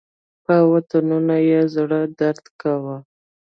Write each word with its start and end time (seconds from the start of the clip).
په 0.45 0.55
وطنونو 0.71 1.35
یې 1.49 1.61
زړه 1.73 1.99
درد 2.19 2.43
کاوه. 2.61 2.97